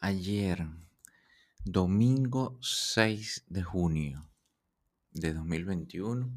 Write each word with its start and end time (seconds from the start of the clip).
ayer, 0.00 0.66
domingo 1.64 2.58
6 2.60 3.44
de 3.48 3.62
junio 3.62 4.30
de 5.10 5.32
2021, 5.32 6.30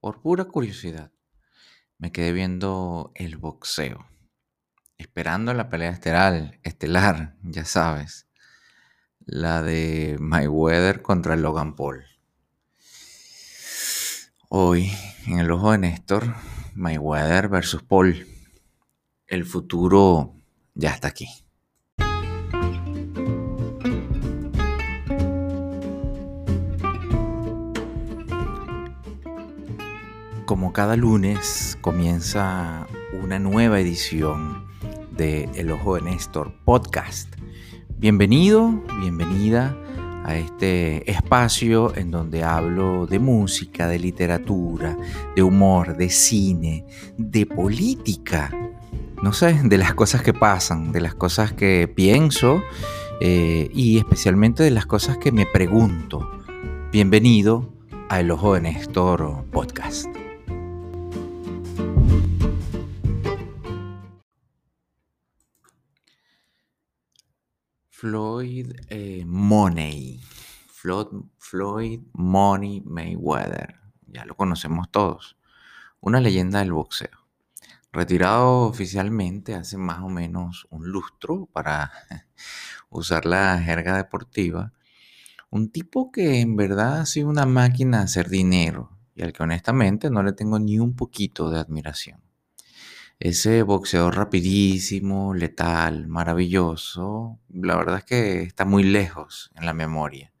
por 0.00 0.20
pura 0.20 0.44
curiosidad, 0.44 1.10
me 1.98 2.12
quedé 2.12 2.32
viendo 2.32 3.10
el 3.14 3.36
boxeo, 3.36 4.06
esperando 4.96 5.54
la 5.54 5.68
pelea 5.68 5.90
estelar, 5.90 6.60
estelar, 6.62 7.36
ya 7.42 7.64
sabes, 7.64 8.28
la 9.26 9.62
de 9.62 10.16
Mayweather 10.20 11.02
contra 11.02 11.36
Logan 11.36 11.74
Paul. 11.74 12.04
Hoy, 14.48 14.92
en 15.26 15.40
el 15.40 15.50
ojo 15.50 15.72
de 15.72 15.78
Néstor, 15.78 16.34
Mayweather 16.74 17.48
versus 17.48 17.82
Paul. 17.82 18.26
El 19.26 19.44
futuro 19.44 20.36
ya 20.74 20.90
está 20.90 21.08
aquí. 21.08 21.43
Como 30.46 30.74
cada 30.74 30.94
lunes 30.96 31.78
comienza 31.80 32.86
una 33.22 33.38
nueva 33.38 33.80
edición 33.80 34.66
de 35.10 35.48
El 35.54 35.70
Ojo 35.70 35.94
de 35.94 36.02
Néstor 36.02 36.52
podcast. 36.66 37.34
Bienvenido, 37.96 38.82
bienvenida 39.00 39.74
a 40.22 40.36
este 40.36 41.10
espacio 41.10 41.96
en 41.96 42.10
donde 42.10 42.44
hablo 42.44 43.06
de 43.06 43.18
música, 43.18 43.88
de 43.88 43.98
literatura, 43.98 44.98
de 45.34 45.42
humor, 45.42 45.96
de 45.96 46.10
cine, 46.10 46.84
de 47.16 47.46
política, 47.46 48.50
no 49.22 49.32
sé, 49.32 49.58
de 49.64 49.78
las 49.78 49.94
cosas 49.94 50.22
que 50.22 50.34
pasan, 50.34 50.92
de 50.92 51.00
las 51.00 51.14
cosas 51.14 51.54
que 51.54 51.88
pienso 51.88 52.62
eh, 53.22 53.70
y 53.72 53.96
especialmente 53.96 54.62
de 54.62 54.72
las 54.72 54.84
cosas 54.84 55.16
que 55.16 55.32
me 55.32 55.46
pregunto. 55.46 56.28
Bienvenido 56.92 57.72
a 58.10 58.20
El 58.20 58.30
Ojo 58.30 58.52
de 58.54 58.60
Néstor 58.60 59.46
podcast. 59.50 60.23
Floyd 68.04 68.70
eh, 68.90 69.24
Money. 69.24 70.20
Floyd, 71.38 72.00
Money 72.12 72.82
Mayweather. 72.84 73.80
Ya 74.08 74.26
lo 74.26 74.36
conocemos 74.36 74.90
todos. 74.90 75.38
Una 76.00 76.20
leyenda 76.20 76.58
del 76.58 76.74
boxeo. 76.74 77.26
Retirado 77.92 78.66
oficialmente 78.66 79.54
hace 79.54 79.78
más 79.78 80.02
o 80.02 80.10
menos 80.10 80.66
un 80.68 80.86
lustro 80.86 81.46
para 81.46 81.92
usar 82.90 83.24
la 83.24 83.58
jerga 83.62 83.96
deportiva. 83.96 84.74
Un 85.48 85.70
tipo 85.70 86.12
que 86.12 86.42
en 86.42 86.56
verdad 86.56 87.00
ha 87.00 87.06
sido 87.06 87.30
una 87.30 87.46
máquina 87.46 88.00
de 88.00 88.04
hacer 88.04 88.28
dinero 88.28 88.90
y 89.14 89.22
al 89.22 89.32
que 89.32 89.44
honestamente 89.44 90.10
no 90.10 90.22
le 90.22 90.34
tengo 90.34 90.58
ni 90.58 90.78
un 90.78 90.94
poquito 90.94 91.48
de 91.48 91.58
admiración. 91.58 92.23
Ese 93.20 93.62
boxeador 93.62 94.16
rapidísimo, 94.16 95.34
letal, 95.34 96.08
maravilloso, 96.08 97.38
la 97.48 97.76
verdad 97.76 97.98
es 97.98 98.04
que 98.04 98.42
está 98.42 98.64
muy 98.64 98.82
lejos 98.82 99.50
en 99.54 99.66
la 99.66 99.72
memoria. 99.72 100.32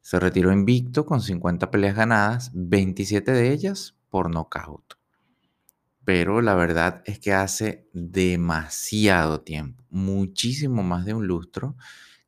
Se 0.00 0.18
retiró 0.18 0.52
invicto 0.52 1.04
con 1.04 1.20
50 1.20 1.70
peleas 1.70 1.94
ganadas, 1.94 2.50
27 2.54 3.32
de 3.32 3.52
ellas 3.52 3.94
por 4.08 4.30
nocaut. 4.30 4.94
Pero 6.04 6.40
la 6.40 6.54
verdad 6.54 7.02
es 7.04 7.20
que 7.20 7.32
hace 7.32 7.88
demasiado 7.92 9.42
tiempo, 9.42 9.84
muchísimo 9.90 10.82
más 10.82 11.04
de 11.04 11.14
un 11.14 11.26
lustro, 11.26 11.76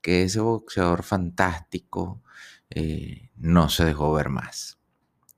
que 0.00 0.22
ese 0.22 0.41
boxeador 0.41 1.02
fantástico 1.02 2.22
eh, 2.70 3.30
no 3.36 3.69
se 3.70 3.84
dejó 3.84 4.12
ver 4.12 4.28
más. 4.28 4.78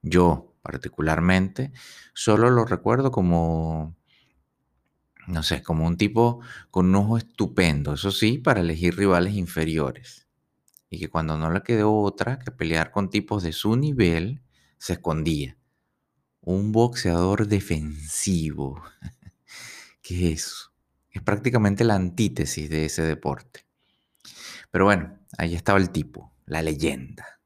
Yo, 0.02 0.55
particularmente, 0.66 1.72
solo 2.12 2.50
lo 2.50 2.64
recuerdo 2.64 3.12
como, 3.12 3.94
no 5.28 5.42
sé, 5.44 5.62
como 5.62 5.86
un 5.86 5.96
tipo 5.96 6.40
con 6.72 6.86
un 6.86 6.96
ojo 6.96 7.18
estupendo, 7.18 7.94
eso 7.94 8.10
sí, 8.10 8.38
para 8.38 8.62
elegir 8.62 8.96
rivales 8.96 9.34
inferiores. 9.34 10.26
Y 10.90 10.98
que 10.98 11.08
cuando 11.08 11.38
no 11.38 11.52
le 11.52 11.62
quedó 11.62 11.94
otra 11.94 12.40
que 12.40 12.50
pelear 12.50 12.90
con 12.90 13.10
tipos 13.10 13.44
de 13.44 13.52
su 13.52 13.76
nivel, 13.76 14.42
se 14.78 14.94
escondía. 14.94 15.56
Un 16.40 16.72
boxeador 16.72 17.46
defensivo. 17.46 18.82
¿Qué 20.02 20.32
es 20.32 20.42
eso? 20.42 20.72
Es 21.10 21.22
prácticamente 21.22 21.84
la 21.84 21.94
antítesis 21.94 22.68
de 22.68 22.86
ese 22.86 23.02
deporte. 23.02 23.66
Pero 24.72 24.86
bueno, 24.86 25.16
ahí 25.38 25.54
estaba 25.54 25.78
el 25.78 25.90
tipo, 25.90 26.34
la 26.44 26.60
leyenda, 26.60 27.40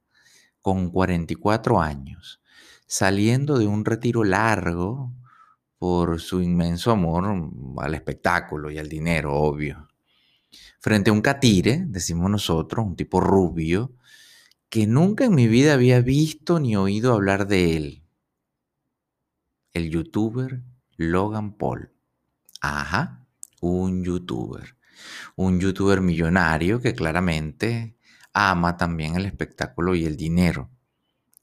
con 0.62 0.91
44 0.91 1.80
años, 1.80 2.39
saliendo 2.90 3.56
de 3.56 3.68
un 3.68 3.84
retiro 3.84 4.24
largo 4.24 5.14
por 5.78 6.20
su 6.20 6.42
inmenso 6.42 6.90
amor 6.90 7.24
al 7.78 7.94
espectáculo 7.94 8.68
y 8.68 8.78
al 8.78 8.88
dinero, 8.88 9.32
obvio. 9.36 9.86
Frente 10.80 11.10
a 11.10 11.12
un 11.12 11.20
catire, 11.20 11.84
decimos 11.86 12.28
nosotros, 12.28 12.84
un 12.84 12.96
tipo 12.96 13.20
rubio, 13.20 13.94
que 14.68 14.88
nunca 14.88 15.24
en 15.24 15.36
mi 15.36 15.46
vida 15.46 15.74
había 15.74 16.00
visto 16.00 16.58
ni 16.58 16.74
oído 16.74 17.14
hablar 17.14 17.46
de 17.46 17.76
él. 17.76 18.02
El 19.72 19.88
youtuber 19.88 20.60
Logan 20.96 21.52
Paul. 21.52 21.92
Ajá, 22.60 23.24
un 23.60 24.02
youtuber. 24.02 24.76
Un 25.36 25.60
youtuber 25.60 26.00
millonario 26.00 26.80
que 26.80 26.96
claramente 26.96 27.96
ama 28.32 28.76
también 28.76 29.14
el 29.14 29.26
espectáculo 29.26 29.94
y 29.94 30.06
el 30.06 30.16
dinero 30.16 30.70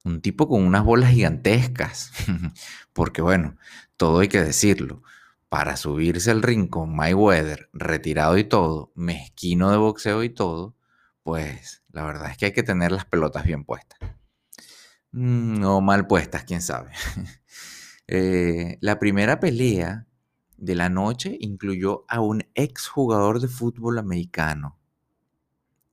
un 0.07 0.22
tipo 0.22 0.47
con 0.47 0.63
unas 0.63 0.84
bolas 0.84 1.12
gigantescas, 1.12 2.12
porque 2.94 3.22
bueno, 3.22 3.57
todo 3.97 4.19
hay 4.19 4.28
que 4.28 4.41
decirlo, 4.41 5.03
para 5.50 5.78
subirse 5.78 6.31
al 6.31 6.44
ring 6.44 6.69
con 6.69 6.95
Mayweather, 6.95 7.69
retirado 7.73 8.38
y 8.38 8.44
todo, 8.44 8.91
mezquino 8.95 9.72
de 9.72 9.78
boxeo 9.78 10.23
y 10.23 10.29
todo, 10.29 10.75
pues 11.23 11.84
la 11.91 12.03
verdad 12.03 12.31
es 12.31 12.38
que 12.38 12.45
hay 12.47 12.53
que 12.53 12.63
tener 12.63 12.91
las 12.91 13.06
pelotas 13.06 13.45
bien 13.45 13.63
puestas. 13.63 14.00
Mm, 15.12 15.63
o 15.63 15.81
mal 15.81 16.07
puestas, 16.07 16.44
quién 16.44 16.62
sabe. 16.62 16.91
Eh, 18.09 18.78
la 18.79 19.00
primera 19.00 19.41
pelea 19.41 20.07
de 20.56 20.75
la 20.75 20.88
noche 20.88 21.38
incluyó 21.41 22.06
a 22.07 22.22
un 22.22 22.47
ex 22.56 22.88
jugador 22.88 23.41
de 23.41 23.50
fútbol 23.50 23.97
americano, 23.97 24.79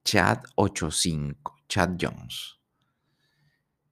Chad 0.04 0.44
85, 0.54 1.56
Chad 1.68 1.96
Jones. 2.00 2.60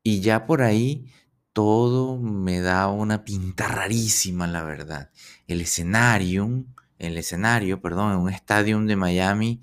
Y 0.02 0.20
ya 0.20 0.46
por 0.46 0.62
ahí 0.62 1.06
todo 1.52 2.18
me 2.18 2.60
da 2.60 2.88
una 2.88 3.24
pinta 3.24 3.68
rarísima, 3.68 4.46
la 4.46 4.62
verdad. 4.62 5.10
El 5.46 5.60
escenario, 5.60 6.64
el 6.98 7.18
escenario, 7.18 7.80
perdón, 7.80 8.12
en 8.12 8.18
un 8.18 8.30
estadio 8.30 8.80
de 8.80 8.96
Miami 8.96 9.60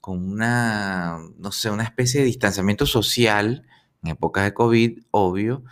con 0.00 0.30
una, 0.30 1.18
no 1.38 1.52
sé, 1.52 1.70
una 1.70 1.84
especie 1.84 2.20
de 2.20 2.26
distanciamiento 2.26 2.86
social 2.86 3.66
en 4.02 4.10
épocas 4.10 4.44
de 4.44 4.54
COVID, 4.54 5.00
obvio, 5.10 5.64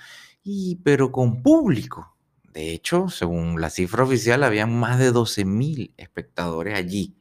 y, 0.43 0.77
pero 0.77 1.13
con 1.13 1.43
público. 1.43 2.15
De 2.53 2.73
hecho, 2.73 3.09
según 3.09 3.61
la 3.61 3.71
cifra 3.71 4.05
oficial, 4.05 4.43
había 4.43 4.67
más 4.67 4.99
de 4.99 5.13
12.000 5.13 5.93
espectadores 5.97 6.77
allí, 6.77 7.15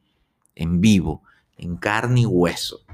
en 0.55 0.81
vivo, 0.81 1.23
en 1.57 1.77
carne 1.77 2.21
y 2.21 2.25
hueso. 2.25 2.85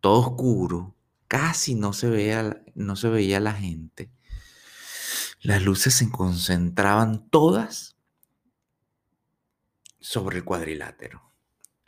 Todo 0.00 0.20
oscuro, 0.20 0.94
casi 1.28 1.74
no 1.74 1.92
se 1.92 2.08
veía, 2.08 2.62
no 2.74 2.96
se 2.96 3.08
veía 3.08 3.38
la 3.38 3.52
gente. 3.52 4.10
Las 5.40 5.62
luces 5.62 5.94
se 5.94 6.10
concentraban 6.10 7.28
todas 7.28 7.96
sobre 10.00 10.38
el 10.38 10.44
cuadrilátero. 10.44 11.28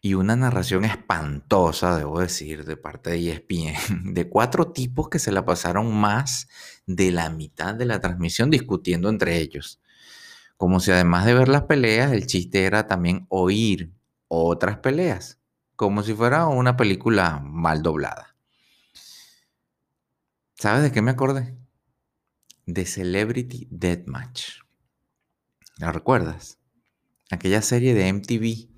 Y 0.03 0.15
una 0.15 0.35
narración 0.35 0.85
espantosa, 0.85 1.99
debo 1.99 2.21
decir, 2.21 2.65
de 2.65 2.77
parte 2.77 3.11
de 3.11 3.33
ESPN, 3.33 4.15
de 4.15 4.29
cuatro 4.29 4.73
tipos 4.73 5.09
que 5.09 5.19
se 5.19 5.33
la 5.33 5.45
pasaron 5.45 5.95
más 5.95 6.49
de 6.87 7.11
la 7.11 7.29
mitad 7.29 7.75
de 7.75 7.87
la 7.87 8.01
transmisión 8.01 8.51
discutiendo 8.51 9.09
entre 9.09 9.39
ellos. 9.39 9.81
Como 10.57 10.81
si 10.81 10.91
además 10.91 11.27
de 11.27 11.35
ver 11.35 11.49
las 11.49 11.63
peleas, 11.63 12.13
el 12.13 12.27
chiste 12.27 12.65
era 12.65 12.87
también 12.87 13.27
oír 13.31 13.93
otras 14.29 14.79
peleas, 14.79 15.39
como 15.77 16.03
si 16.03 16.15
fuera 16.15 16.47
una 16.47 16.77
película 16.77 17.41
mal 17.43 17.83
doblada. 17.83 18.30
¿Sabes 20.61 20.83
de 20.83 20.93
qué 20.93 21.01
me 21.01 21.11
acordé? 21.11 21.57
De 22.67 22.85
Celebrity 22.85 23.67
Deathmatch. 23.71 24.59
¿La 25.79 25.91
recuerdas? 25.91 26.59
Aquella 27.31 27.63
serie 27.63 27.95
de 27.95 28.13
MTV 28.13 28.69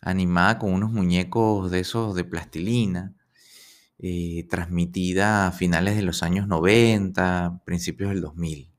animada 0.00 0.58
con 0.58 0.72
unos 0.72 0.90
muñecos 0.90 1.70
de 1.70 1.78
esos 1.78 2.16
de 2.16 2.24
plastilina, 2.24 3.14
eh, 4.00 4.44
transmitida 4.50 5.46
a 5.46 5.52
finales 5.52 5.94
de 5.94 6.02
los 6.02 6.24
años 6.24 6.48
90, 6.48 7.62
principios 7.64 8.10
del 8.10 8.20
2000. 8.20 8.72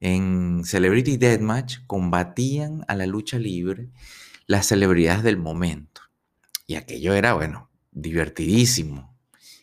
En 0.00 0.62
Celebrity 0.66 1.16
Deathmatch 1.16 1.78
combatían 1.86 2.84
a 2.86 2.94
la 2.94 3.06
lucha 3.06 3.38
libre 3.38 3.88
las 4.46 4.66
celebridades 4.66 5.22
del 5.22 5.38
momento. 5.38 6.02
Y 6.66 6.74
aquello 6.74 7.14
era, 7.14 7.32
bueno, 7.32 7.70
divertidísimo, 7.92 9.16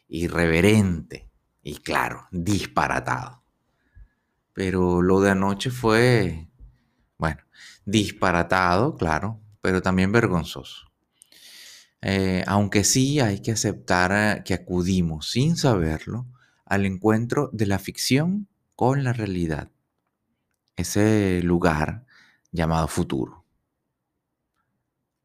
irreverente 0.08 1.27
y 1.68 1.76
claro, 1.80 2.30
disparatado. 2.32 3.44
Pero 4.54 5.02
lo 5.02 5.20
de 5.20 5.32
anoche 5.32 5.70
fue, 5.70 6.48
bueno, 7.18 7.42
disparatado, 7.84 8.96
claro, 8.96 9.42
pero 9.60 9.82
también 9.82 10.14
vergonzoso. 10.14 10.90
Eh, 12.02 12.42
aunque 12.48 12.86
sí 12.86 13.20
hay 13.20 13.42
que 13.42 13.52
aceptar 13.52 14.46
que 14.46 14.54
acudimos 14.54 15.30
sin 15.30 15.58
saberlo 15.58 16.26
al 16.64 16.86
encuentro 16.86 17.50
de 17.52 17.66
la 17.66 17.80
ficción 17.80 18.48
con 18.78 19.04
la 19.04 19.12
realidad. 19.12 19.70
Ese 20.78 21.42
lugar 21.44 22.06
llamado 22.54 22.88
futuro. 22.88 23.44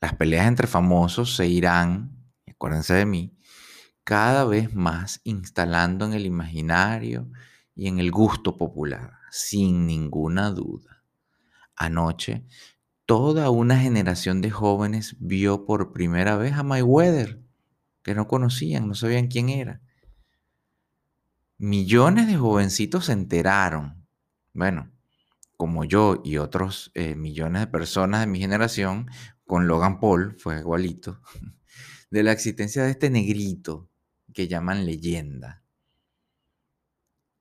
Las 0.00 0.16
peleas 0.16 0.48
entre 0.48 0.66
famosos 0.66 1.36
se 1.36 1.46
irán, 1.46 2.16
acuérdense 2.48 2.94
de 2.94 3.06
mí, 3.06 3.32
cada 4.04 4.44
vez 4.44 4.74
más 4.74 5.20
instalando 5.24 6.04
en 6.04 6.12
el 6.12 6.26
imaginario 6.26 7.30
y 7.74 7.88
en 7.88 7.98
el 7.98 8.10
gusto 8.10 8.58
popular, 8.58 9.18
sin 9.30 9.86
ninguna 9.86 10.50
duda. 10.50 11.04
Anoche, 11.76 12.44
toda 13.06 13.50
una 13.50 13.78
generación 13.78 14.40
de 14.40 14.50
jóvenes 14.50 15.16
vio 15.20 15.64
por 15.64 15.92
primera 15.92 16.36
vez 16.36 16.54
a 16.54 16.62
Mayweather, 16.62 17.42
que 18.02 18.14
no 18.14 18.26
conocían, 18.26 18.88
no 18.88 18.94
sabían 18.94 19.28
quién 19.28 19.48
era. 19.48 19.80
Millones 21.58 22.26
de 22.26 22.36
jovencitos 22.36 23.06
se 23.06 23.12
enteraron. 23.12 24.04
Bueno, 24.52 24.90
como 25.56 25.84
yo 25.84 26.20
y 26.24 26.38
otros 26.38 26.90
eh, 26.94 27.14
millones 27.14 27.60
de 27.62 27.66
personas 27.68 28.20
de 28.20 28.26
mi 28.26 28.40
generación, 28.40 29.06
con 29.46 29.68
Logan 29.68 30.00
Paul, 30.00 30.36
fue 30.38 30.58
igualito, 30.58 31.20
de 32.10 32.22
la 32.24 32.32
existencia 32.32 32.82
de 32.82 32.90
este 32.90 33.10
negrito 33.10 33.91
que 34.32 34.48
llaman 34.48 34.86
leyenda. 34.86 35.62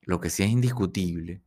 Lo 0.02 0.20
que 0.20 0.30
sí 0.30 0.44
es 0.44 0.50
indiscutible 0.50 1.44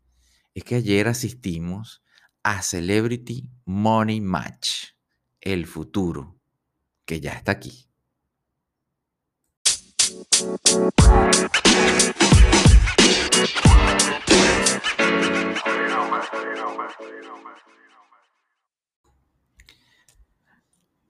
es 0.55 0.65
que 0.65 0.77
ayer 0.77 1.09
asistimos 1.09 2.03
a 2.43 2.63
Celebrity 2.63 3.51
Money 3.65 4.21
Match, 4.21 4.95
el 5.41 5.67
futuro, 5.67 6.39
que 7.05 7.21
ya 7.21 7.33
está 7.33 7.53
aquí. 7.53 7.89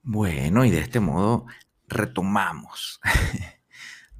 Bueno, 0.07 0.63
y 0.65 0.69
de 0.69 0.79
este 0.79 0.99
modo 0.99 1.45
retomamos. 1.87 2.99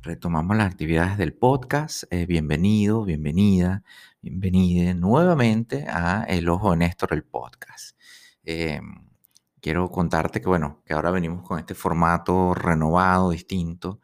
retomamos 0.06 0.56
las 0.56 0.72
actividades 0.72 1.18
del 1.18 1.34
podcast. 1.34 2.04
Eh, 2.12 2.28
bienvenido, 2.28 3.04
bienvenida, 3.06 3.84
bienvenida 4.22 4.94
nuevamente 4.94 5.88
a 5.90 6.24
El 6.26 6.48
Ojo 6.48 6.72
de 6.72 6.78
Néstor, 6.78 7.14
el 7.14 7.24
podcast. 7.24 7.98
Eh, 8.44 8.80
quiero 9.60 9.90
contarte 9.90 10.42
que, 10.42 10.48
bueno, 10.48 10.84
que 10.86 10.94
ahora 10.94 11.10
venimos 11.10 11.42
con 11.42 11.58
este 11.58 11.74
formato 11.74 12.54
renovado, 12.54 13.32
distinto, 13.32 14.00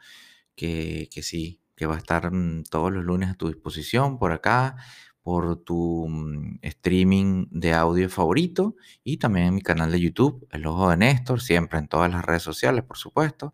que, 0.56 1.07
que 1.13 1.21
sí, 1.21 1.62
que 1.75 1.86
va 1.86 1.94
a 1.95 2.00
estar 2.00 2.33
mm, 2.33 2.63
todos 2.63 2.92
los 2.92 3.06
lunes 3.06 3.30
a 3.30 3.36
tu 3.36 3.50
disposición 3.50 4.18
por 4.18 4.31
acá 4.31 4.77
por 5.21 5.63
tu 5.63 6.07
mm, 6.09 6.59
streaming 6.63 7.48
de 7.51 7.74
audio 7.74 8.09
favorito 8.09 8.75
y 9.03 9.18
también 9.18 9.48
en 9.48 9.56
mi 9.56 9.62
canal 9.62 9.92
de 9.92 10.00
YouTube, 10.00 10.48
El 10.51 10.65
Ojo 10.65 10.89
de 10.89 10.98
Néstor, 10.98 11.42
siempre 11.42 11.80
en 11.80 11.88
todas 11.88 12.12
las 12.12 12.25
redes 12.25 12.42
sociales, 12.44 12.83
por 12.83 12.98
supuesto. 12.98 13.53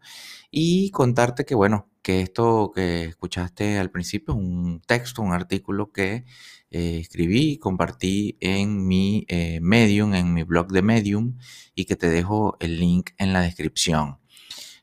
Y 0.50 0.92
contarte 0.92 1.46
que, 1.46 1.56
bueno, 1.56 1.90
que 2.07 2.21
esto 2.21 2.71
que 2.74 3.04
escuchaste 3.04 3.77
al 3.77 3.92
principio 3.92 4.33
es 4.33 4.39
un 4.39 4.80
texto, 4.80 5.21
un 5.21 5.33
artículo 5.33 5.92
que 5.92 6.24
eh, 6.71 7.00
escribí 7.01 7.51
y 7.51 7.57
compartí 7.57 8.38
en 8.39 8.88
mi 8.88 9.25
eh, 9.27 9.59
Medium, 9.62 10.13
en 10.13 10.33
mi 10.33 10.44
blog 10.44 10.71
de 10.71 10.81
Medium, 10.81 11.38
y 11.75 11.83
que 11.83 11.98
te 11.98 12.07
dejo 12.07 12.56
el 12.62 12.80
link 12.80 13.09
en 13.18 13.33
la 13.33 13.42
descripción. 13.42 14.19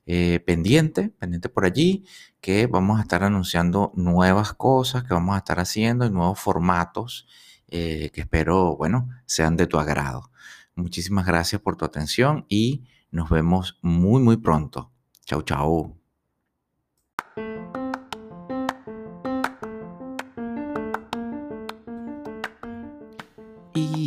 Eh, 0.05 0.39
pendiente, 0.45 1.09
pendiente 1.19 1.49
por 1.49 1.65
allí, 1.65 2.05
que 2.43 2.67
vamos 2.67 2.99
a 2.99 3.03
estar 3.05 3.25
anunciando 3.25 3.91
nuevas 3.95 4.53
cosas 4.53 5.05
que 5.05 5.15
vamos 5.15 5.35
a 5.35 5.39
estar 5.39 5.61
haciendo 5.61 6.05
y 6.05 6.11
nuevos 6.11 6.39
formatos 6.39 7.27
que 7.71 8.13
espero, 8.15 8.77
bueno, 8.77 9.09
sean 9.25 9.57
de 9.57 9.67
tu 9.67 9.79
agrado. 9.79 10.31
Muchísimas 10.75 11.25
gracias 11.25 11.63
por 11.63 11.77
tu 11.77 11.87
atención 11.87 12.45
y 12.51 12.85
nos 13.11 13.31
vemos 13.31 13.79
muy, 13.81 14.23
muy 14.23 14.37
pronto. 14.37 14.93
Chau, 15.25 15.41
chau. 15.41 16.04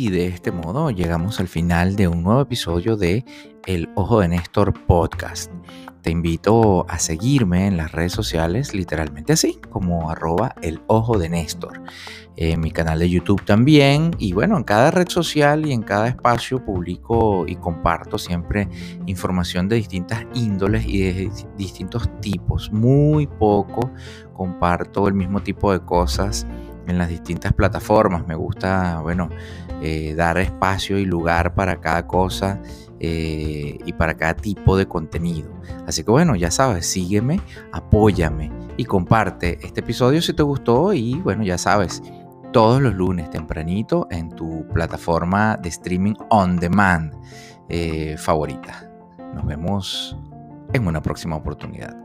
Y 0.08 0.10
de 0.10 0.26
este 0.26 0.52
modo 0.52 0.90
llegamos 0.90 1.38
al 1.38 1.48
final 1.48 1.94
de 1.94 2.08
un 2.08 2.22
nuevo 2.22 2.40
episodio 2.40 2.96
de 2.96 3.26
El 3.66 3.90
Ojo 3.94 4.20
de 4.20 4.28
Néstor 4.28 4.72
Podcast. 4.86 5.52
Te 6.00 6.10
invito 6.10 6.86
a 6.88 6.98
seguirme 6.98 7.66
en 7.66 7.76
las 7.76 7.92
redes 7.92 8.12
sociales, 8.12 8.72
literalmente 8.72 9.34
así, 9.34 9.60
como 9.68 10.10
arroba 10.10 10.54
el 10.62 10.80
ojo 10.86 11.18
de 11.18 11.28
Néstor. 11.28 11.82
En 12.36 12.58
mi 12.60 12.70
canal 12.70 13.00
de 13.00 13.10
YouTube 13.10 13.44
también. 13.44 14.12
Y 14.18 14.32
bueno, 14.32 14.56
en 14.56 14.64
cada 14.64 14.90
red 14.90 15.08
social 15.08 15.66
y 15.66 15.72
en 15.72 15.82
cada 15.82 16.08
espacio 16.08 16.64
publico 16.64 17.46
y 17.46 17.56
comparto 17.56 18.16
siempre 18.16 18.66
información 19.04 19.68
de 19.68 19.76
distintas 19.76 20.24
índoles 20.32 20.86
y 20.86 21.00
de 21.00 21.30
distintos 21.58 22.08
tipos. 22.22 22.72
Muy 22.72 23.26
poco 23.26 23.90
comparto 24.32 25.06
el 25.06 25.12
mismo 25.12 25.42
tipo 25.42 25.70
de 25.70 25.80
cosas 25.80 26.46
en 26.88 26.98
las 26.98 27.08
distintas 27.08 27.52
plataformas. 27.52 28.26
Me 28.26 28.34
gusta, 28.34 29.00
bueno, 29.02 29.28
eh, 29.80 30.14
dar 30.16 30.38
espacio 30.38 30.98
y 30.98 31.04
lugar 31.04 31.54
para 31.54 31.80
cada 31.80 32.06
cosa 32.06 32.60
eh, 33.00 33.78
y 33.84 33.92
para 33.92 34.14
cada 34.14 34.34
tipo 34.34 34.76
de 34.76 34.86
contenido. 34.86 35.50
Así 35.86 36.02
que 36.02 36.10
bueno, 36.10 36.34
ya 36.34 36.50
sabes, 36.50 36.86
sígueme, 36.86 37.40
apóyame 37.72 38.50
y 38.76 38.84
comparte 38.84 39.58
este 39.62 39.80
episodio 39.80 40.20
si 40.20 40.32
te 40.32 40.42
gustó 40.42 40.92
y 40.92 41.14
bueno, 41.14 41.44
ya 41.44 41.58
sabes, 41.58 42.02
todos 42.52 42.80
los 42.80 42.94
lunes 42.94 43.30
tempranito 43.30 44.08
en 44.10 44.30
tu 44.30 44.66
plataforma 44.72 45.56
de 45.56 45.68
streaming 45.68 46.14
on 46.30 46.56
demand 46.56 47.14
eh, 47.68 48.16
favorita. 48.18 48.90
Nos 49.34 49.46
vemos 49.46 50.16
en 50.72 50.86
una 50.86 51.02
próxima 51.02 51.36
oportunidad. 51.36 51.96